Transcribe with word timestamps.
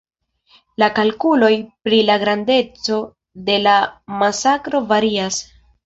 La 0.83 0.87
kalkuloj 0.99 1.51
pri 1.89 2.01
la 2.09 2.17
grandeco 2.25 2.99
de 3.53 3.61
la 3.69 3.79
masakro 4.27 4.87
varias. 4.95 5.45